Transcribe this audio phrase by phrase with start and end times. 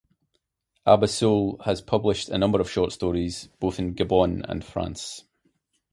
[0.87, 5.25] Abessole has published a number of short stories in both Gabon and France.